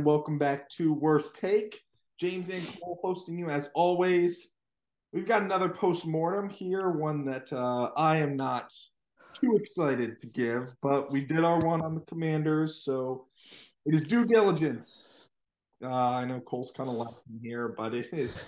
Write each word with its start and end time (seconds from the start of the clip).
and 0.00 0.06
welcome 0.06 0.38
back 0.38 0.66
to 0.66 0.94
Worst 0.94 1.34
Take. 1.34 1.82
James 2.18 2.48
and 2.48 2.66
Cole 2.66 2.98
hosting 3.02 3.36
you 3.36 3.50
as 3.50 3.68
always. 3.74 4.48
We've 5.12 5.28
got 5.28 5.42
another 5.42 5.68
post 5.68 6.06
mortem 6.06 6.48
here, 6.48 6.88
one 6.88 7.26
that 7.26 7.52
uh, 7.52 7.90
I 7.98 8.16
am 8.16 8.34
not 8.34 8.72
too 9.38 9.56
excited 9.56 10.18
to 10.22 10.26
give, 10.26 10.74
but 10.80 11.12
we 11.12 11.22
did 11.22 11.44
our 11.44 11.58
one 11.58 11.82
on 11.82 11.94
the 11.94 12.00
Commanders, 12.00 12.82
so 12.82 13.26
it 13.84 13.94
is 13.94 14.04
due 14.04 14.24
diligence. 14.24 15.06
Uh, 15.84 16.12
I 16.12 16.24
know 16.24 16.40
Cole's 16.40 16.72
kind 16.74 16.88
of 16.88 16.94
laughing 16.94 17.38
here, 17.42 17.68
but 17.68 17.92
it 17.92 18.08
is 18.10 18.38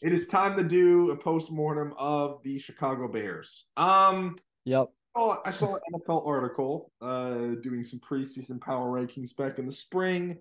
it 0.00 0.14
is 0.14 0.28
time 0.28 0.56
to 0.56 0.64
do 0.64 1.10
a 1.10 1.16
post 1.16 1.52
mortem 1.52 1.92
of 1.98 2.42
the 2.42 2.58
Chicago 2.58 3.06
Bears. 3.06 3.66
Um, 3.76 4.34
Yep. 4.64 4.88
Oh, 5.16 5.38
I 5.44 5.50
saw 5.50 5.74
an 5.74 5.80
NFL 5.92 6.24
article 6.26 6.92
uh, 7.00 7.56
doing 7.62 7.82
some 7.82 7.98
preseason 7.98 8.60
power 8.60 8.88
rankings 8.88 9.36
back 9.36 9.58
in 9.58 9.66
the 9.66 9.72
spring, 9.72 10.38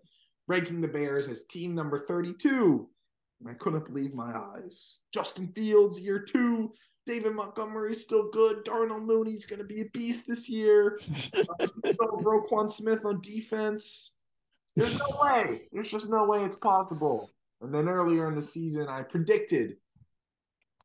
ranking 0.50 0.82
the 0.82 0.88
Bears 0.88 1.30
as 1.30 1.46
team 1.46 1.74
number 1.74 1.98
32. 1.98 2.90
And 3.40 3.50
I 3.50 3.54
couldn't 3.54 3.86
believe 3.86 4.14
my 4.14 4.34
eyes. 4.36 4.98
Justin 5.14 5.48
Fields, 5.54 5.98
year 5.98 6.20
two. 6.20 6.74
David 7.06 7.34
Montgomery's 7.34 8.04
still 8.04 8.30
good. 8.30 8.66
Darnell 8.66 9.00
Mooney's 9.00 9.46
going 9.46 9.60
to 9.60 9.66
be 9.66 9.82
a 9.82 9.90
beast 9.94 10.28
this 10.28 10.50
year. 10.50 11.00
Uh, 11.62 12.06
Roquan 12.22 12.72
Smith 12.72 13.06
on 13.06 13.22
defense. 13.22 14.14
There's 14.76 14.94
no 14.94 15.06
way. 15.22 15.62
There's 15.72 15.90
just 15.90 16.10
no 16.10 16.26
way 16.26 16.44
it's 16.44 16.56
possible. 16.56 17.30
And 17.62 17.74
then 17.74 17.88
earlier 17.88 18.28
in 18.28 18.36
the 18.36 18.42
season, 18.42 18.88
I 18.88 19.04
predicted 19.04 19.78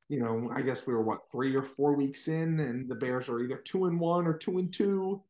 you 0.09 0.21
know, 0.21 0.51
I 0.55 0.63
guess 0.63 0.87
we 0.87 0.93
were 0.93 1.03
what 1.03 1.31
three 1.31 1.55
or 1.57 1.63
four 1.63 1.95
weeks 1.95 2.29
in, 2.29 2.61
and 2.61 2.89
the 2.89 2.95
Bears 2.95 3.29
are 3.29 3.41
either 3.41 3.57
two 3.57 3.87
and 3.87 3.99
one 3.99 4.27
or 4.27 4.35
two 4.35 4.59
and 4.59 4.73
two. 4.73 5.23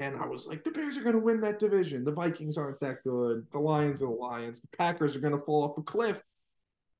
And 0.00 0.16
I 0.16 0.26
was 0.26 0.46
like, 0.46 0.64
the 0.64 0.70
Bears 0.70 0.96
are 0.96 1.02
going 1.02 1.14
to 1.14 1.20
win 1.20 1.42
that 1.42 1.58
division. 1.58 2.04
The 2.04 2.12
Vikings 2.12 2.56
aren't 2.56 2.80
that 2.80 3.04
good. 3.04 3.46
The 3.52 3.58
Lions 3.58 4.00
are 4.02 4.06
the 4.06 4.12
Lions. 4.12 4.60
The 4.62 4.76
Packers 4.76 5.14
are 5.14 5.20
going 5.20 5.38
to 5.38 5.44
fall 5.44 5.62
off 5.62 5.76
a 5.78 5.82
cliff. 5.82 6.20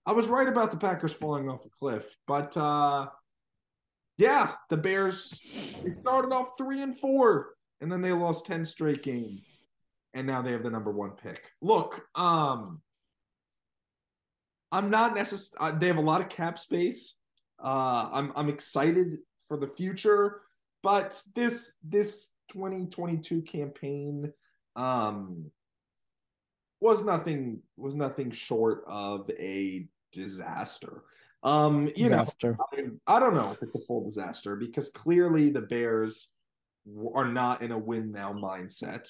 I 0.06 0.12
was 0.12 0.28
right 0.28 0.48
about 0.48 0.70
the 0.70 0.76
Packers 0.76 1.12
falling 1.12 1.48
off 1.48 1.64
a 1.64 1.68
cliff, 1.70 2.16
but 2.26 2.56
uh, 2.56 3.06
yeah, 4.16 4.52
the 4.68 4.76
Bears 4.76 5.40
they 5.84 5.90
started 5.90 6.32
off 6.32 6.52
three 6.56 6.82
and 6.82 6.98
four, 6.98 7.50
and 7.80 7.92
then 7.92 8.00
they 8.00 8.12
lost 8.12 8.46
ten 8.46 8.64
straight 8.64 9.02
games, 9.02 9.58
and 10.14 10.26
now 10.26 10.40
they 10.42 10.52
have 10.52 10.62
the 10.62 10.70
number 10.70 10.90
one 10.90 11.10
pick. 11.10 11.52
Look, 11.60 12.06
um, 12.14 12.80
I'm 14.72 14.90
not 14.90 15.14
necessarily. 15.14 15.74
Uh, 15.74 15.78
they 15.78 15.86
have 15.86 15.98
a 15.98 16.02
lot 16.02 16.22
of 16.22 16.28
cap 16.28 16.58
space. 16.58 17.16
Uh, 17.62 18.08
I'm 18.10 18.32
I'm 18.36 18.48
excited 18.48 19.16
for 19.46 19.58
the 19.58 19.68
future, 19.68 20.40
but 20.82 21.22
this 21.34 21.74
this 21.84 22.30
2022 22.50 23.42
campaign 23.42 24.32
um, 24.76 25.50
was 26.80 27.04
nothing 27.04 27.60
was 27.76 27.94
nothing 27.94 28.30
short 28.30 28.84
of 28.86 29.30
a 29.38 29.86
disaster. 30.12 31.02
Um, 31.42 31.86
you 31.96 32.08
Disaster. 32.08 32.56
know, 32.76 32.98
I, 33.06 33.16
I 33.16 33.18
don't 33.20 33.34
know 33.34 33.50
if 33.52 33.62
it's 33.62 33.74
a 33.74 33.86
full 33.86 34.04
disaster 34.04 34.56
because 34.56 34.90
clearly 34.90 35.50
the 35.50 35.62
Bears 35.62 36.28
are 37.14 37.26
not 37.26 37.62
in 37.62 37.72
a 37.72 37.78
win 37.78 38.12
now 38.12 38.32
mindset. 38.32 39.08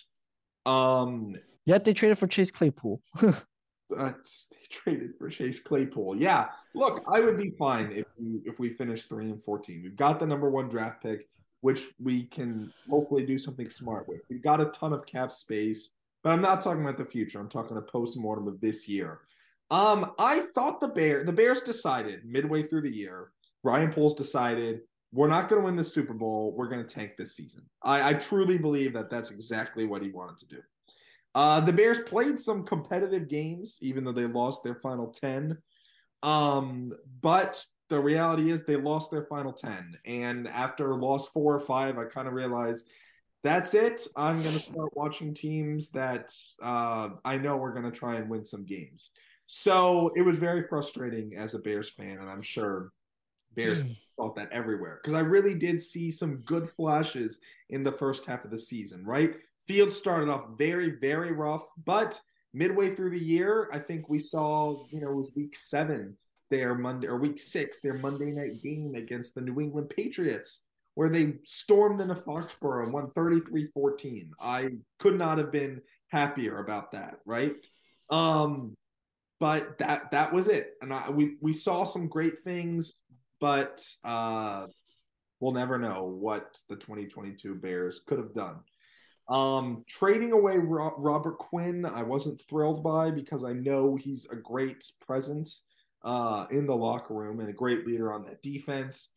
Um, 0.65 1.35
Yet 1.67 1.85
they 1.85 1.93
traded 1.93 2.19
for 2.19 2.27
Chase 2.27 2.51
Claypool. 2.51 3.03
uh, 3.23 3.33
they 3.97 4.67
traded 4.71 5.13
for 5.19 5.29
Chase 5.29 5.61
Claypool. 5.61 6.17
Yeah, 6.17 6.49
look, 6.75 7.03
I 7.13 7.21
would 7.21 7.37
be 7.37 7.53
fine 7.59 7.91
if 7.93 8.07
we 8.17 8.41
if 8.45 8.59
we 8.59 8.71
finish 8.71 9.05
three 9.05 9.31
and 9.31 9.43
fourteen. 9.43 9.83
We've 9.83 9.97
got 9.97 10.21
the 10.21 10.27
number 10.27 10.51
one 10.51 10.69
draft 10.69 11.03
pick, 11.03 11.29
which 11.61 11.89
we 11.99 12.25
can 12.25 12.73
hopefully 12.89 13.25
do 13.25 13.39
something 13.39 13.69
smart 13.69 14.09
with. 14.09 14.21
We've 14.29 14.43
got 14.43 14.61
a 14.61 14.67
ton 14.67 14.93
of 14.93 15.07
cap 15.07 15.33
space, 15.33 15.93
but 16.23 16.31
I'm 16.31 16.43
not 16.43 16.63
talking 16.63 16.83
about 16.83 16.99
the 16.99 17.05
future. 17.05 17.39
I'm 17.39 17.49
talking 17.49 17.77
a 17.77 17.83
post 17.83 18.17
mortem 18.17 18.49
of 18.49 18.61
this 18.61 18.89
year. 18.89 19.21
Um, 19.71 20.13
I 20.19 20.47
thought 20.55 20.81
the 20.81 20.89
Bear 20.89 21.25
the 21.25 21.33
Bears 21.33 21.61
decided 21.61 22.25
midway 22.25 22.65
through 22.65 22.83
the 22.83 22.95
year. 22.95 23.31
Ryan 23.63 23.93
Poles 23.93 24.15
decided 24.15 24.81
we're 25.13 25.29
not 25.29 25.49
going 25.49 25.61
to 25.61 25.67
win 25.67 25.77
the 25.77 25.85
Super 25.85 26.15
Bowl. 26.15 26.55
We're 26.57 26.69
going 26.69 26.85
to 26.85 26.95
tank 26.95 27.13
this 27.17 27.35
season. 27.35 27.63
I, 27.83 28.11
I 28.11 28.15
truly 28.15 28.59
believe 28.59 28.93
that 28.95 29.11
that's 29.11 29.31
exactly 29.31 29.85
what 29.85 30.03
he 30.03 30.11
wanted 30.11 30.39
to 30.39 30.47
do. 30.47 30.59
Uh, 31.35 31.61
the 31.61 31.73
Bears 31.73 31.99
played 32.01 32.39
some 32.39 32.65
competitive 32.65 33.29
games, 33.29 33.79
even 33.83 34.05
though 34.05 34.13
they 34.13 34.27
lost 34.27 34.65
their 34.65 34.77
final 34.77 35.09
10. 35.09 35.59
Um, 36.23 36.93
but 37.21 37.65
the 37.91 38.01
reality 38.01 38.51
is 38.51 38.63
they 38.63 38.77
lost 38.77 39.11
their 39.11 39.25
final 39.25 39.53
10. 39.53 39.99
And 40.07 40.49
after 40.49 40.95
loss 40.95 41.29
four 41.29 41.55
or 41.55 41.61
five, 41.61 41.99
I 41.99 42.05
kind 42.05 42.27
of 42.27 42.35
realized 42.35 42.87
that's 43.43 43.75
it. 43.75 44.07
I'm 44.17 44.43
going 44.43 44.57
to 44.57 44.63
start 44.63 44.97
watching 44.97 45.35
teams 45.35 45.91
that 45.91 46.33
uh, 46.63 47.11
I 47.25 47.37
know 47.37 47.57
we're 47.57 47.73
going 47.73 47.91
to 47.91 47.99
try 47.99 48.17
and 48.17 48.31
win 48.31 48.45
some 48.45 48.65
games. 48.65 49.11
So 49.47 50.13
it 50.17 50.23
was 50.23 50.39
very 50.39 50.67
frustrating 50.69 51.37
as 51.37 51.55
a 51.55 51.59
Bears 51.59 51.91
fan. 51.91 52.19
And 52.19 52.31
I'm 52.31 52.43
sure 52.43 52.93
Bears 53.55 53.83
felt 54.17 54.37
that 54.37 54.53
everywhere 54.53 55.01
because 55.03 55.15
I 55.15 55.21
really 55.21 55.55
did 55.55 55.83
see 55.83 56.11
some 56.11 56.37
good 56.47 56.71
flashes 56.71 57.41
in 57.71 57.83
the 57.83 57.93
first 57.93 58.25
half 58.27 58.45
of 58.45 58.51
the 58.51 58.59
season, 58.59 59.05
right? 59.05 59.35
Fields 59.67 59.95
started 59.95 60.29
off 60.29 60.51
very, 60.57 60.91
very 61.01 61.33
rough, 61.33 61.65
but 61.85 62.21
midway 62.53 62.95
through 62.95 63.11
the 63.11 63.19
year, 63.19 63.69
I 63.73 63.79
think 63.79 64.09
we 64.09 64.19
saw, 64.19 64.85
you 64.91 65.01
know, 65.01 65.11
it 65.11 65.17
was 65.17 65.31
week 65.35 65.57
seven, 65.57 66.17
their 66.51 66.75
Monday 66.75 67.07
or 67.07 67.17
week 67.17 67.39
six, 67.39 67.81
their 67.81 67.95
Monday 67.95 68.33
night 68.33 68.63
game 68.63 68.95
against 68.95 69.35
the 69.35 69.41
New 69.41 69.61
England 69.61 69.91
Patriots, 69.91 70.63
where 70.95 71.09
they 71.09 71.35
stormed 71.45 72.01
into 72.01 72.15
Foxborough 72.15 72.85
and 72.85 72.93
won 72.93 73.11
33 73.11 73.69
14. 73.73 74.33
I 74.41 74.71
could 74.99 75.17
not 75.17 75.39
have 75.39 75.53
been 75.53 75.81
happier 76.09 76.59
about 76.59 76.93
that, 76.93 77.19
right? 77.25 77.55
Um, 78.11 78.75
but 79.39 79.79
that 79.79 80.11
that 80.11 80.33
was 80.33 80.49
it. 80.49 80.73
And 80.83 80.93
I, 80.93 81.11
we 81.11 81.37
we 81.41 81.53
saw 81.53 81.85
some 81.85 82.09
great 82.09 82.45
things, 82.45 82.95
but 83.41 83.83
uh 84.05 84.67
we'll 85.41 85.53
never 85.53 85.79
know 85.79 86.05
what 86.05 86.59
the 86.69 86.77
2022 86.77 87.55
Bears 87.55 88.03
could 88.07 88.19
have 88.19 88.35
done. 88.35 88.57
Um, 89.29 89.85
trading 89.89 90.33
away 90.33 90.57
Robert 90.59 91.39
Quinn, 91.39 91.87
I 91.87 92.03
wasn't 92.03 92.43
thrilled 92.49 92.83
by 92.83 93.11
because 93.11 93.45
I 93.45 93.53
know 93.53 93.97
he's 93.97 94.27
a 94.31 94.37
great 94.37 94.85
presence 95.01 95.63
uh, 96.03 96.47
in 96.51 96.67
the 96.67 96.77
locker 96.77 97.15
room 97.15 97.41
and 97.41 97.49
a 97.49 97.53
great 97.53 97.87
leader 97.87 98.13
on 98.13 98.25
that 98.25 98.43
defense. 98.43 99.11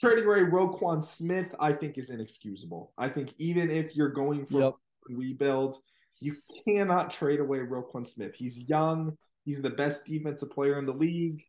Trading 0.00 0.24
away 0.24 0.40
Roquan 0.40 1.04
Smith, 1.04 1.54
I 1.58 1.72
think, 1.72 1.98
is 1.98 2.10
inexcusable. 2.10 2.92
I 2.98 3.08
think 3.08 3.32
even 3.38 3.70
if 3.70 3.96
you're 3.96 4.10
going 4.10 4.46
for 4.46 4.60
Yep. 4.60 4.74
a 5.10 5.14
rebuild, 5.14 5.76
you 6.20 6.36
cannot 6.66 7.10
trade 7.10 7.40
away 7.40 7.58
Roquan 7.60 8.06
Smith. 8.06 8.34
He's 8.34 8.58
young. 8.68 9.16
He's 9.44 9.62
the 9.62 9.70
best 9.70 10.04
defensive 10.04 10.50
player 10.50 10.78
in 10.78 10.84
the 10.84 10.92
league. 10.92 11.42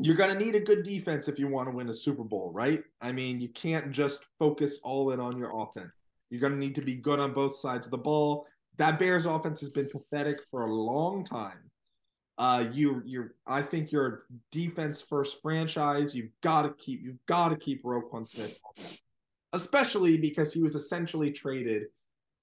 You're 0.00 0.16
going 0.16 0.36
to 0.36 0.44
need 0.44 0.54
a 0.54 0.60
good 0.60 0.84
defense 0.84 1.28
if 1.28 1.38
you 1.38 1.48
want 1.48 1.68
to 1.68 1.74
win 1.74 1.88
a 1.88 1.94
Super 1.94 2.24
Bowl, 2.24 2.52
right? 2.52 2.82
I 3.00 3.10
mean, 3.10 3.40
you 3.40 3.48
can't 3.48 3.90
just 3.90 4.26
focus 4.38 4.78
all 4.84 5.10
in 5.12 5.18
on 5.18 5.38
your 5.38 5.58
offense. 5.60 6.04
You're 6.30 6.40
going 6.40 6.52
to 6.52 6.58
need 6.58 6.74
to 6.74 6.82
be 6.82 6.94
good 6.94 7.18
on 7.18 7.32
both 7.32 7.56
sides 7.56 7.86
of 7.86 7.90
the 7.90 7.98
ball. 7.98 8.46
That 8.76 8.98
Bears 8.98 9.26
offense 9.26 9.60
has 9.60 9.70
been 9.70 9.88
pathetic 9.88 10.38
for 10.50 10.66
a 10.66 10.72
long 10.72 11.24
time. 11.24 11.58
Uh, 12.38 12.66
you, 12.72 13.02
you're, 13.04 13.34
I 13.48 13.62
think 13.62 13.90
you're 13.90 14.06
a 14.06 14.18
defense 14.52 15.02
first 15.02 15.42
franchise. 15.42 16.14
You've 16.14 16.30
got 16.40 16.62
to 16.62 16.70
keep, 16.74 17.02
you've 17.02 17.26
got 17.26 17.48
to 17.48 17.56
keep 17.56 17.82
Roquan 17.82 18.26
Smith, 18.26 18.56
especially 19.52 20.18
because 20.18 20.52
he 20.52 20.62
was 20.62 20.76
essentially 20.76 21.32
traded 21.32 21.86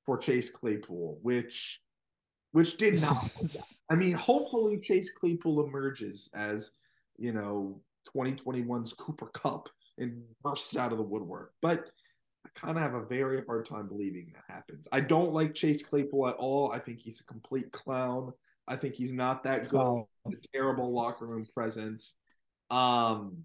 for 0.06 0.18
Chase 0.18 0.50
Claypool, 0.50 1.20
which, 1.22 1.80
which 2.52 2.76
did 2.76 3.02
not. 3.02 3.32
I 3.90 3.96
mean, 3.96 4.12
hopefully 4.12 4.78
Chase 4.80 5.12
Claypool 5.12 5.66
emerges 5.66 6.30
as, 6.36 6.72
you 7.18 7.32
know, 7.32 7.80
2021's 8.14 8.92
Cooper 8.94 9.28
Kupp 9.28 9.70
and 9.98 10.22
bursts 10.44 10.76
out 10.76 10.92
of 10.92 10.98
the 10.98 11.04
woodwork. 11.06 11.54
But 11.62 11.86
I 12.46 12.50
kind 12.54 12.78
of 12.78 12.84
have 12.84 12.96
a 12.96 13.06
very 13.06 13.44
hard 13.46 13.66
time 13.66 13.88
believing 13.88 14.34
that 14.34 14.54
happens. 14.54 14.86
I 14.92 15.00
don't 15.00 15.34
like 15.34 15.56
Chase 15.56 15.84
Claypool 15.84 16.28
at 16.28 16.36
all. 16.36 16.74
I 16.74 16.80
think 16.80 17.00
he's 17.00 17.22
a 17.22 17.26
complete 17.26 17.72
clown. 17.72 18.34
I 18.68 18.76
think 18.76 18.96
he's 18.96 19.14
not 19.14 19.44
that 19.44 19.70
good. 19.70 20.04
A 20.28 20.32
terrible 20.54 20.92
locker 20.92 21.26
room 21.26 21.46
presence. 21.54 22.16
Um, 22.72 23.44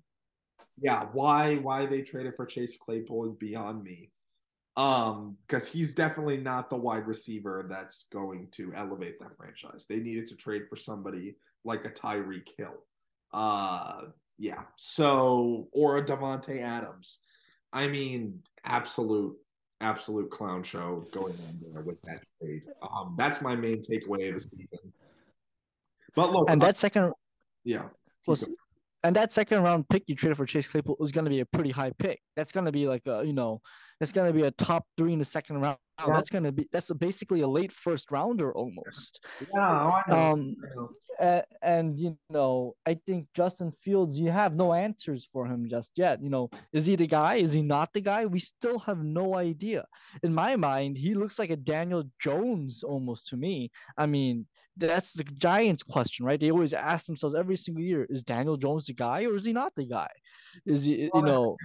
yeah, 0.80 1.06
why 1.12 1.56
why 1.56 1.86
they 1.86 2.02
traded 2.02 2.34
for 2.36 2.46
Chase 2.46 2.76
Claypool 2.76 3.28
is 3.28 3.34
beyond 3.34 3.82
me. 3.82 4.10
Um, 4.76 5.36
because 5.46 5.68
he's 5.68 5.94
definitely 5.94 6.38
not 6.38 6.70
the 6.70 6.76
wide 6.76 7.06
receiver 7.06 7.66
that's 7.68 8.06
going 8.12 8.48
to 8.52 8.72
elevate 8.74 9.18
that 9.20 9.36
franchise. 9.36 9.84
They 9.88 9.96
needed 9.96 10.26
to 10.28 10.36
trade 10.36 10.62
for 10.70 10.76
somebody 10.76 11.36
like 11.64 11.84
a 11.84 11.90
Tyreek 11.90 12.48
Hill. 12.56 12.86
Uh, 13.32 14.02
yeah. 14.38 14.62
So 14.76 15.68
or 15.72 15.98
a 15.98 16.04
Davante 16.04 16.62
Adams. 16.62 17.18
I 17.72 17.88
mean, 17.88 18.40
absolute, 18.64 19.36
absolute 19.80 20.30
clown 20.30 20.62
show 20.62 21.06
going 21.12 21.34
on 21.46 21.60
there 21.72 21.82
with 21.82 22.00
that 22.02 22.20
trade. 22.40 22.62
Um, 22.82 23.14
that's 23.18 23.42
my 23.42 23.54
main 23.54 23.82
takeaway 23.82 24.28
of 24.28 24.34
the 24.34 24.40
season. 24.40 24.79
But 26.14 26.32
look, 26.32 26.50
and 26.50 26.60
that 26.62 26.76
second 26.76 27.12
yeah, 27.64 27.84
was 28.26 28.48
and 29.02 29.16
that 29.16 29.32
second 29.32 29.62
round 29.62 29.88
pick 29.88 30.04
you 30.06 30.14
traded 30.14 30.36
for 30.36 30.46
Chase 30.46 30.68
Claypool 30.68 30.96
is 31.00 31.12
going 31.12 31.24
to 31.24 31.30
be 31.30 31.40
a 31.40 31.46
pretty 31.46 31.70
high 31.70 31.92
pick. 31.98 32.20
That's 32.36 32.52
going 32.52 32.66
to 32.66 32.72
be 32.72 32.86
like 32.86 33.06
a 33.06 33.22
you 33.24 33.32
know, 33.32 33.60
that's 33.98 34.12
going 34.12 34.26
to 34.26 34.36
be 34.36 34.44
a 34.44 34.50
top 34.52 34.86
three 34.96 35.12
in 35.12 35.18
the 35.18 35.24
second 35.24 35.60
round. 35.60 35.78
Yeah. 35.98 36.14
That's 36.14 36.30
going 36.30 36.44
to 36.44 36.52
be 36.52 36.68
that's 36.72 36.90
a, 36.90 36.94
basically 36.94 37.42
a 37.42 37.48
late 37.48 37.72
first 37.72 38.10
rounder 38.10 38.52
almost. 38.52 39.24
Yeah, 39.54 40.02
um, 40.08 40.56
and, 41.20 41.44
and, 41.60 42.00
you 42.00 42.16
know, 42.30 42.74
I 42.86 42.94
think 43.06 43.26
Justin 43.34 43.72
Fields, 43.84 44.18
you 44.18 44.30
have 44.30 44.54
no 44.54 44.72
answers 44.72 45.28
for 45.30 45.46
him 45.46 45.68
just 45.68 45.92
yet. 45.96 46.22
You 46.22 46.30
know, 46.30 46.48
is 46.72 46.86
he 46.86 46.96
the 46.96 47.06
guy? 47.06 47.36
Is 47.36 47.52
he 47.52 47.60
not 47.60 47.92
the 47.92 48.00
guy? 48.00 48.24
We 48.24 48.40
still 48.40 48.78
have 48.80 49.04
no 49.04 49.36
idea. 49.36 49.84
In 50.22 50.32
my 50.32 50.56
mind, 50.56 50.96
he 50.96 51.14
looks 51.14 51.38
like 51.38 51.50
a 51.50 51.56
Daniel 51.56 52.04
Jones 52.18 52.82
almost 52.82 53.26
to 53.28 53.36
me. 53.36 53.70
I 53.98 54.06
mean, 54.06 54.46
that's 54.80 55.12
the 55.12 55.24
Giants 55.24 55.82
question, 55.82 56.26
right? 56.26 56.40
They 56.40 56.50
always 56.50 56.72
ask 56.72 57.06
themselves 57.06 57.34
every 57.34 57.56
single 57.56 57.82
year: 57.82 58.06
Is 58.08 58.22
Daniel 58.22 58.56
Jones 58.56 58.86
the 58.86 58.94
guy, 58.94 59.24
or 59.24 59.36
is 59.36 59.44
he 59.44 59.52
not 59.52 59.74
the 59.74 59.84
guy? 59.84 60.08
Is 60.66 60.84
he, 60.84 61.10
you 61.14 61.22
know? 61.22 61.56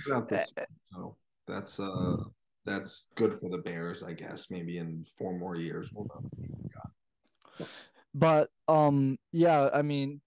so 0.91 1.15
that's 1.47 1.79
uh, 1.79 2.17
that's 2.65 3.07
good 3.15 3.39
for 3.39 3.49
the 3.49 3.57
Bears, 3.57 4.03
I 4.03 4.13
guess. 4.13 4.47
Maybe 4.49 4.77
in 4.77 5.03
four 5.17 5.37
more 5.37 5.55
years, 5.55 5.89
we'll 5.93 6.05
know. 6.05 7.67
But 8.13 8.49
um, 8.67 9.17
yeah, 9.31 9.69
I 9.73 9.81
mean, 9.81 10.21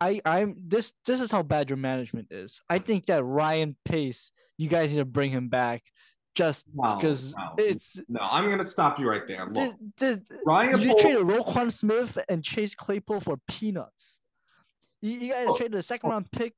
I 0.00 0.20
I'm 0.24 0.56
this 0.66 0.92
this 1.06 1.20
is 1.20 1.30
how 1.30 1.42
bad 1.42 1.68
your 1.68 1.76
management 1.76 2.28
is. 2.30 2.60
I 2.68 2.78
think 2.78 3.06
that 3.06 3.24
Ryan 3.24 3.76
Pace, 3.84 4.32
you 4.56 4.68
guys 4.68 4.92
need 4.92 4.98
to 4.98 5.04
bring 5.04 5.30
him 5.30 5.48
back 5.48 5.82
just 6.38 6.66
because 6.72 7.34
no, 7.36 7.54
it's 7.58 8.00
no. 8.08 8.20
I'm 8.22 8.48
gonna 8.48 8.64
stop 8.64 9.00
you 9.00 9.08
right 9.08 9.26
there. 9.26 9.44
Look, 9.46 9.74
the, 9.96 10.22
the, 10.28 10.38
Ryan, 10.46 10.80
you 10.80 10.90
Paul, 10.90 10.98
traded 11.00 11.22
Roquan 11.22 11.72
Smith 11.72 12.16
and 12.28 12.44
Chase 12.44 12.76
Claypool 12.76 13.20
for 13.20 13.38
peanuts. 13.48 14.20
You, 15.02 15.18
you 15.18 15.32
guys 15.32 15.46
oh, 15.48 15.56
traded 15.56 15.80
a 15.80 15.82
second 15.82 16.10
oh. 16.10 16.12
round 16.12 16.30
pick 16.30 16.54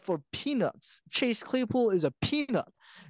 for 0.00 0.22
peanuts. 0.32 1.02
Chase 1.10 1.42
Claypool 1.42 1.90
is 1.90 2.04
a 2.04 2.12
peanut. 2.22 2.64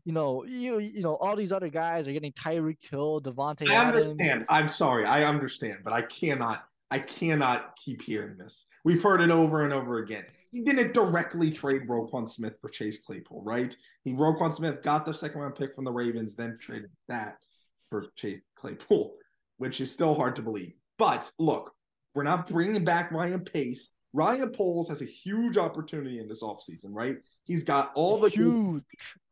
You 0.05 0.12
know, 0.12 0.44
you 0.44 0.81
you 0.81 1.03
know, 1.03 1.15
all 1.15 1.37
these 1.37 1.53
other 1.53 1.69
guys 1.69 2.09
are 2.09 2.12
getting 2.12 2.32
Tyreek 2.32 2.79
Hill, 2.91 3.20
Davante. 3.20 3.70
I 3.70 3.75
Adams. 3.75 4.09
understand. 4.09 4.44
I'm 4.49 4.69
sorry. 4.69 5.06
I 5.06 5.23
understand, 5.23 5.79
but 5.85 5.93
I 5.93 6.03
cannot. 6.03 6.65
I 6.90 7.00
cannot 7.00 7.76
keep 7.76 8.02
hearing 8.02 8.38
this. 8.38 8.67
We've 8.85 9.02
heard 9.02 9.20
it 9.20 9.31
over 9.31 9.64
and 9.64 9.73
over 9.73 9.99
again 9.99 10.25
he 10.50 10.61
didn't 10.61 10.94
directly 10.94 11.50
trade 11.50 11.87
Roquan 11.87 12.29
Smith 12.29 12.55
for 12.61 12.69
Chase 12.69 12.99
Claypool, 12.99 13.43
right? 13.43 13.76
He 14.05 14.12
Roquan 14.12 14.52
Smith 14.52 14.82
got 14.82 15.05
the 15.05 15.12
second 15.12 15.40
round 15.40 15.55
pick 15.55 15.75
from 15.75 15.85
the 15.85 15.93
Ravens, 15.93 16.35
then 16.35 16.58
traded 16.61 16.90
that 17.08 17.37
for 17.90 18.06
Chase 18.17 18.40
Claypool, 18.56 19.14
which 19.58 19.81
is 19.81 19.93
still 19.93 20.14
hard 20.14 20.37
to 20.37 20.43
believe. 20.43 20.73
But 20.99 21.31
look, 21.38 21.73
we're 22.14 22.23
not 22.23 22.49
bringing 22.49 22.85
back 22.85 23.12
Ryan 23.12 23.41
Pace. 23.41 23.91
Ryan 24.14 24.50
Poles 24.50 24.88
has 24.88 25.02
a 25.02 25.06
huge 25.06 25.58
opportunity 25.58 26.19
in 26.19 26.29
this 26.29 26.43
offseason, 26.43 26.88
right? 26.91 27.17
He's 27.44 27.64
got 27.64 27.93
all 27.94 28.19
the 28.19 28.31
huge. 28.31 28.82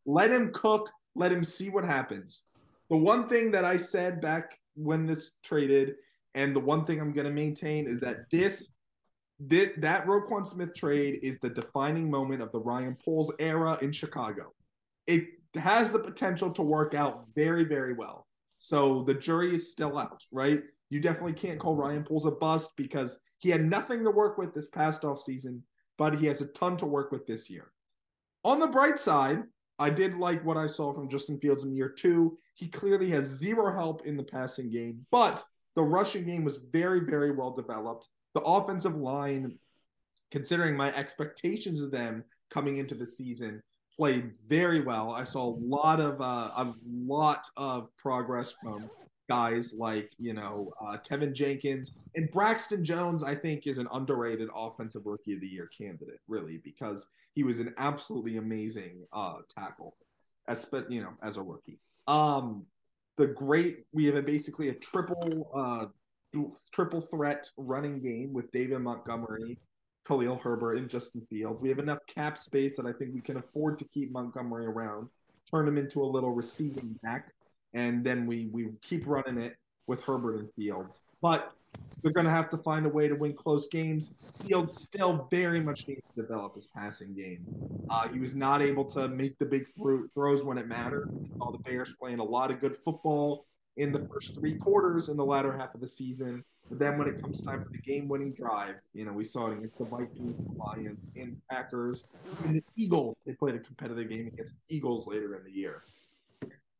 Let 0.04 0.30
him 0.30 0.52
cook. 0.52 0.90
Let 1.14 1.32
him 1.32 1.44
see 1.44 1.70
what 1.70 1.84
happens. 1.84 2.42
The 2.90 2.96
one 2.96 3.26
thing 3.26 3.50
that 3.52 3.64
I 3.64 3.78
said 3.78 4.20
back 4.20 4.58
when 4.74 5.06
this 5.06 5.32
traded, 5.42 5.94
and 6.36 6.54
the 6.54 6.60
one 6.60 6.84
thing 6.84 7.00
I'm 7.00 7.12
going 7.12 7.26
to 7.26 7.32
maintain 7.32 7.88
is 7.88 8.00
that 8.00 8.30
this 8.30 8.70
that, 9.48 9.80
that 9.80 10.06
Roquan 10.06 10.46
Smith 10.46 10.74
trade 10.74 11.18
is 11.22 11.38
the 11.38 11.50
defining 11.50 12.10
moment 12.10 12.40
of 12.40 12.52
the 12.52 12.60
Ryan 12.60 12.96
Poles 13.04 13.32
era 13.38 13.78
in 13.82 13.92
Chicago. 13.92 14.52
It 15.06 15.24
has 15.56 15.90
the 15.90 15.98
potential 15.98 16.50
to 16.52 16.62
work 16.62 16.94
out 16.94 17.26
very, 17.34 17.64
very 17.64 17.92
well. 17.92 18.26
So 18.58 19.04
the 19.06 19.14
jury 19.14 19.54
is 19.54 19.70
still 19.70 19.98
out, 19.98 20.22
right? 20.32 20.62
You 20.88 21.00
definitely 21.00 21.34
can't 21.34 21.58
call 21.58 21.76
Ryan 21.76 22.04
Poles 22.04 22.24
a 22.24 22.30
bust 22.30 22.76
because 22.76 23.18
he 23.38 23.50
had 23.50 23.64
nothing 23.64 24.04
to 24.04 24.10
work 24.10 24.38
with 24.38 24.54
this 24.54 24.68
past 24.68 25.04
off 25.04 25.20
season, 25.20 25.62
but 25.98 26.16
he 26.16 26.26
has 26.26 26.40
a 26.40 26.46
ton 26.46 26.76
to 26.78 26.86
work 26.86 27.12
with 27.12 27.26
this 27.26 27.50
year. 27.50 27.72
On 28.44 28.58
the 28.58 28.68
bright 28.68 28.98
side, 28.98 29.42
I 29.78 29.90
did 29.90 30.14
like 30.14 30.42
what 30.44 30.56
I 30.56 30.66
saw 30.66 30.94
from 30.94 31.10
Justin 31.10 31.38
Fields 31.38 31.64
in 31.64 31.74
year 31.74 31.90
two. 31.90 32.38
He 32.54 32.68
clearly 32.68 33.10
has 33.10 33.26
zero 33.26 33.70
help 33.70 34.06
in 34.06 34.16
the 34.16 34.24
passing 34.24 34.70
game, 34.70 35.04
but 35.10 35.44
the 35.76 35.82
rushing 35.82 36.24
game 36.24 36.42
was 36.42 36.58
very, 36.72 37.00
very 37.00 37.30
well 37.30 37.52
developed 37.52 38.08
the 38.34 38.42
offensive 38.42 38.96
line, 38.96 39.58
considering 40.30 40.76
my 40.76 40.94
expectations 40.94 41.80
of 41.80 41.90
them 41.90 42.24
coming 42.50 42.78
into 42.78 42.94
the 42.94 43.06
season, 43.06 43.62
played 43.96 44.32
very 44.46 44.80
well. 44.80 45.12
I 45.12 45.24
saw 45.24 45.44
a 45.46 45.56
lot 45.58 46.00
of 46.00 46.20
uh, 46.20 46.50
a 46.56 46.74
lot 46.84 47.46
of 47.56 47.88
progress 47.96 48.54
from 48.62 48.90
guys 49.28 49.72
like 49.72 50.10
you 50.18 50.34
know 50.34 50.72
uh, 50.80 50.98
Teven 50.98 51.32
Jenkins 51.32 51.92
and 52.14 52.30
Braxton 52.30 52.84
Jones. 52.84 53.22
I 53.22 53.34
think 53.34 53.66
is 53.66 53.78
an 53.78 53.88
underrated 53.92 54.48
offensive 54.54 55.06
rookie 55.06 55.34
of 55.34 55.40
the 55.40 55.48
year 55.48 55.68
candidate, 55.76 56.20
really, 56.28 56.58
because 56.62 57.08
he 57.34 57.42
was 57.42 57.58
an 57.58 57.74
absolutely 57.78 58.36
amazing 58.36 59.06
uh, 59.12 59.36
tackle, 59.54 59.96
as 60.46 60.70
you 60.88 61.00
know 61.00 61.14
as 61.22 61.38
a 61.38 61.42
rookie. 61.42 61.78
Um, 62.06 62.66
the 63.16 63.26
great 63.26 63.84
we 63.92 64.04
have 64.06 64.16
a, 64.16 64.22
basically 64.22 64.68
a 64.68 64.74
triple 64.74 65.50
uh, 65.54 65.86
triple 66.72 67.00
threat 67.00 67.50
running 67.56 68.00
game 68.00 68.32
with 68.32 68.50
David 68.50 68.80
Montgomery, 68.80 69.58
Khalil 70.06 70.36
Herbert, 70.36 70.78
and 70.78 70.88
Justin 70.88 71.26
Fields. 71.30 71.62
We 71.62 71.68
have 71.70 71.78
enough 71.78 71.98
cap 72.06 72.38
space 72.38 72.76
that 72.76 72.86
I 72.86 72.92
think 72.92 73.14
we 73.14 73.20
can 73.20 73.38
afford 73.38 73.78
to 73.78 73.84
keep 73.86 74.12
Montgomery 74.12 74.66
around, 74.66 75.08
turn 75.50 75.66
him 75.66 75.78
into 75.78 76.02
a 76.02 76.04
little 76.04 76.32
receiving 76.32 76.98
back, 77.02 77.32
and 77.74 78.04
then 78.04 78.26
we 78.26 78.48
we 78.52 78.68
keep 78.82 79.06
running 79.06 79.38
it 79.40 79.56
with 79.86 80.02
Herbert 80.02 80.40
and 80.40 80.52
Fields. 80.54 81.04
But 81.22 81.52
they're 82.02 82.12
going 82.12 82.26
to 82.26 82.30
have 82.30 82.48
to 82.50 82.58
find 82.58 82.86
a 82.86 82.88
way 82.88 83.08
to 83.08 83.14
win 83.14 83.32
close 83.32 83.66
games. 83.68 84.10
Fields 84.46 84.80
still 84.80 85.26
very 85.30 85.60
much 85.60 85.88
needs 85.88 86.06
to 86.14 86.22
develop 86.22 86.54
his 86.54 86.66
passing 86.66 87.14
game. 87.14 87.44
Uh, 87.90 88.06
he 88.08 88.20
was 88.20 88.34
not 88.34 88.62
able 88.62 88.84
to 88.84 89.08
make 89.08 89.38
the 89.38 89.46
big 89.46 89.66
throws 90.14 90.44
when 90.44 90.56
it 90.58 90.68
mattered. 90.68 91.10
All 91.40 91.50
the 91.50 91.58
Bears 91.58 91.94
playing 91.98 92.20
a 92.20 92.24
lot 92.24 92.50
of 92.50 92.60
good 92.60 92.76
football 92.76 93.46
in 93.76 93.92
the 93.92 94.08
first 94.12 94.34
three 94.34 94.54
quarters 94.54 95.08
in 95.08 95.16
the 95.16 95.24
latter 95.24 95.56
half 95.56 95.74
of 95.74 95.80
the 95.80 95.88
season. 95.88 96.44
But 96.68 96.78
then 96.78 96.98
when 96.98 97.08
it 97.08 97.20
comes 97.20 97.40
time 97.42 97.62
for 97.62 97.70
the 97.70 97.78
game-winning 97.78 98.32
drive, 98.32 98.76
you 98.92 99.04
know, 99.04 99.12
we 99.12 99.22
saw 99.24 99.48
it 99.48 99.58
against 99.58 99.78
the 99.78 99.84
Vikings, 99.84 100.36
the 100.36 100.62
Lions, 100.64 100.98
and 101.16 101.36
Packers, 101.50 102.04
and 102.44 102.56
the 102.56 102.64
Eagles. 102.76 103.16
They 103.24 103.34
played 103.34 103.54
a 103.54 103.60
competitive 103.60 104.08
game 104.08 104.26
against 104.28 104.54
the 104.54 104.76
Eagles 104.76 105.06
later 105.06 105.36
in 105.36 105.44
the 105.44 105.52
year. 105.52 105.84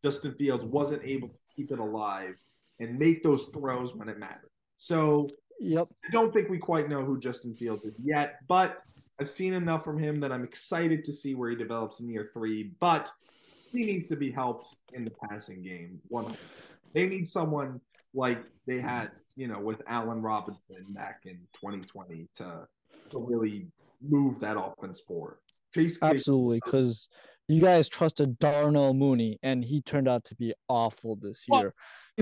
Justin 0.04 0.34
Fields 0.34 0.64
wasn't 0.64 1.04
able 1.04 1.28
to 1.28 1.38
keep 1.54 1.70
it 1.70 1.78
alive 1.78 2.34
and 2.81 2.98
make 2.98 3.22
those 3.22 3.46
throws 3.46 3.94
when 3.94 4.08
it 4.08 4.19
mattered. 4.19 4.50
So, 4.78 5.28
yep. 5.61 5.88
I 6.06 6.11
don't 6.11 6.32
think 6.32 6.49
we 6.49 6.58
quite 6.58 6.88
know 6.88 7.05
who 7.05 7.19
Justin 7.19 7.55
Fields 7.55 7.84
is 7.84 7.94
yet, 8.02 8.38
but 8.49 8.82
I've 9.20 9.31
seen 9.31 9.55
enough 9.55 9.84
from 9.84 9.99
him 9.99 10.20
that 10.20 10.32
I'm 10.32 10.44
excited 10.44 11.05
to 11.05 11.12
see 11.12 11.34
where 11.34 11.50
he 11.50 11.56
develops 11.56 12.00
in 12.00 12.08
year 12.08 12.31
three. 12.34 12.73
But 12.81 13.11
he 13.73 13.84
needs 13.84 14.08
to 14.08 14.17
be 14.17 14.31
helped 14.31 14.76
in 14.93 15.05
the 15.05 15.12
passing 15.28 15.62
game. 15.62 16.01
One 16.08 16.36
they 16.93 17.06
need 17.06 17.29
someone 17.29 17.81
like 18.15 18.43
they 18.67 18.81
had, 18.81 19.10
you 19.36 19.48
know, 19.48 19.58
with 19.58 19.82
Allen 19.86 20.22
Robinson 20.22 20.84
back 20.89 21.22
in 21.27 21.39
2020 21.55 22.29
to 22.36 22.67
to 23.10 23.19
really 23.19 23.67
move 24.03 24.41
that 24.41 24.58
offense 24.58 25.01
forward. 25.01 25.39
Chase 25.75 25.99
Absolutely, 26.03 26.61
because 26.65 27.08
you 27.49 27.61
guys 27.61 27.89
trusted 27.89 28.39
Darnell 28.39 28.94
Mooney, 28.94 29.39
and 29.43 29.65
he 29.65 29.82
turned 29.82 30.08
out 30.08 30.25
to 30.25 30.35
be 30.35 30.55
awful 30.69 31.17
this 31.17 31.44
year. 31.49 31.73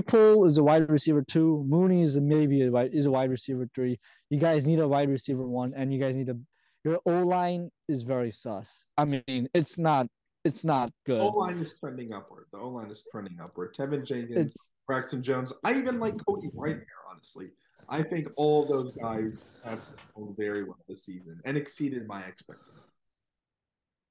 Cole 0.07 0.45
is 0.45 0.57
a 0.57 0.63
wide 0.63 0.89
receiver 0.89 1.23
two. 1.23 1.63
Mooney 1.67 2.01
is 2.01 2.17
a, 2.17 2.21
maybe 2.21 2.63
a 2.63 2.71
wide 2.71 2.93
is 2.93 3.05
a 3.05 3.11
wide 3.11 3.29
receiver 3.29 3.67
three. 3.73 3.97
You 4.29 4.39
guys 4.39 4.65
need 4.65 4.79
a 4.79 4.87
wide 4.87 5.09
receiver 5.09 5.47
one, 5.47 5.73
and 5.75 5.93
you 5.93 5.99
guys 5.99 6.17
need 6.17 6.29
a 6.29 6.37
your 6.83 6.99
O 7.05 7.23
line 7.23 7.71
is 7.87 8.03
very 8.03 8.31
sus. 8.31 8.85
I 8.97 9.05
mean, 9.05 9.47
it's 9.53 9.77
not 9.77 10.07
it's 10.43 10.63
not 10.63 10.91
good. 11.05 11.19
The 11.19 11.23
O 11.23 11.29
line 11.29 11.57
is 11.59 11.73
trending 11.79 12.13
upward. 12.13 12.45
The 12.51 12.59
O 12.59 12.69
line 12.69 12.91
is 12.91 13.03
trending 13.11 13.37
upward. 13.41 13.73
Teven 13.73 14.05
Jenkins, 14.05 14.53
it's, 14.53 14.71
Braxton 14.85 15.23
Jones. 15.23 15.53
I 15.63 15.73
even 15.73 15.99
like 15.99 16.15
Cody 16.25 16.49
Whitehair, 16.55 16.85
honestly. 17.11 17.51
I 17.87 18.01
think 18.01 18.29
all 18.35 18.65
those 18.65 18.95
guys 18.95 19.47
have 19.63 19.79
performed 19.95 20.35
very 20.37 20.63
well 20.63 20.77
this 20.87 21.05
season 21.05 21.39
and 21.45 21.55
exceeded 21.55 22.07
my 22.07 22.23
expectations. 22.23 22.84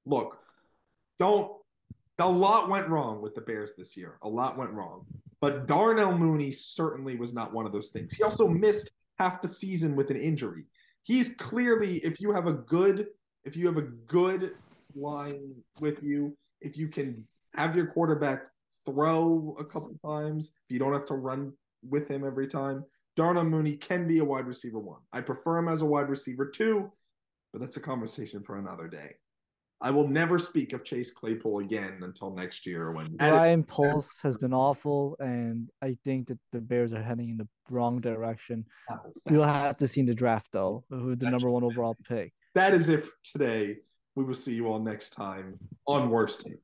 Look, 0.07 0.39
don't. 1.19 1.53
A 2.21 2.29
lot 2.29 2.69
went 2.69 2.89
wrong 2.89 3.21
with 3.21 3.35
the 3.35 3.41
Bears 3.41 3.75
this 3.77 3.97
year. 3.97 4.19
A 4.23 4.29
lot 4.29 4.57
went 4.57 4.71
wrong. 4.71 5.05
But 5.41 5.67
Darnell 5.67 6.17
Mooney 6.17 6.51
certainly 6.53 7.17
was 7.17 7.35
not 7.35 7.53
one 7.53 7.67
of 7.67 7.73
those 7.73 7.91
things. 7.91 8.15
He 8.15 8.23
also 8.23 8.47
missed 8.47 8.93
half 9.19 9.43
the 9.43 9.49
season 9.49 9.97
with 9.97 10.11
an 10.11 10.17
injury. 10.17 10.65
He's 11.03 11.35
clearly, 11.35 11.99
if 11.99 12.21
you 12.21 12.33
have 12.33 12.47
a 12.47 12.53
good, 12.53 13.09
if 13.45 13.57
you 13.57 13.67
have 13.67 13.77
a 13.77 13.83
good 13.83 14.53
line 14.95 15.55
with 15.81 16.03
you, 16.03 16.37
if 16.61 16.77
you 16.79 16.89
can 16.89 17.27
have 17.57 17.77
your 17.77 17.87
quarterback 17.89 18.45
throw 18.87 19.57
a 19.59 19.65
couple 19.65 19.95
times, 20.05 20.53
if 20.69 20.73
you 20.73 20.79
don't 20.79 20.93
have 20.93 21.05
to 21.07 21.15
run 21.15 21.53
with 21.89 22.09
him 22.09 22.25
every 22.25 22.47
time, 22.47 22.85
Darnell 23.17 23.45
Mooney 23.45 23.77
can 23.77 24.09
be 24.09 24.19
a 24.19 24.25
wide 24.25 24.47
receiver 24.47 24.79
one. 24.79 25.01
I 25.13 25.21
prefer 25.21 25.59
him 25.59 25.69
as 25.69 25.83
a 25.83 25.87
wide 25.87 26.09
receiver 26.09 26.47
two, 26.47 26.91
but 27.53 27.61
that's 27.61 27.77
a 27.77 27.81
conversation 27.81 28.43
for 28.43 28.59
another 28.59 28.89
day. 28.89 29.17
I 29.85 29.91
will 29.91 30.09
never 30.09 30.39
speak 30.39 30.73
of 30.73 30.83
Chase 30.83 31.11
Claypool 31.11 31.59
again 31.59 31.99
until 32.01 32.31
next 32.31 32.65
year 32.65 32.91
when 32.91 33.15
Ryan 33.21 33.63
Poles 33.63 34.19
has 34.23 34.39
been 34.39 34.55
awful, 34.55 35.15
and 35.21 35.69
I 35.83 35.99
think 36.07 36.29
that 36.29 36.39
the 36.53 36.63
Bears 36.63 36.95
are 36.95 37.03
heading 37.03 37.29
in 37.29 37.37
the 37.37 37.47
wrong 37.69 38.01
direction. 38.01 38.65
We'll 39.29 39.43
have 39.43 39.77
to 39.77 39.87
see 39.87 40.01
in 40.01 40.07
the 40.07 40.15
draft 40.15 40.49
though 40.53 40.85
who 40.89 41.15
the 41.15 41.29
number 41.29 41.51
one 41.51 41.65
overall 41.65 41.99
pick. 42.09 42.33
That 42.55 42.73
is 42.73 42.89
it 42.89 43.05
for 43.05 43.13
today. 43.25 43.77
We 44.15 44.25
will 44.25 44.33
see 44.33 44.55
you 44.55 44.69
all 44.69 44.79
next 44.79 45.11
time 45.11 45.59
on 45.87 46.09
Worst 46.09 46.47
Take. 46.47 46.63